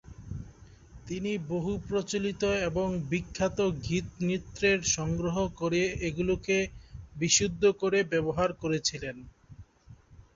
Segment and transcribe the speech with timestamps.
[1.07, 3.57] তিনি বহু প্রচলিত এবং বিখ্যাত
[3.83, 6.57] গীত-নৃত্যের সংগ্রহ করে এগুলোকে
[7.15, 9.15] বিশুদ্ধ করে ব্যবহার করেছিলেন।